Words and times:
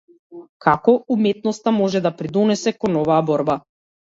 Како 0.65 0.95
уметноста 1.17 1.75
може 1.81 2.03
да 2.07 2.15
придонесе 2.23 2.77
кон 2.81 2.99
оваа 3.03 3.21
борба? 3.33 3.61